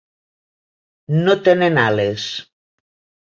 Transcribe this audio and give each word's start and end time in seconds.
No 1.27 1.35
tenen 1.49 1.79
ales. 1.83 2.25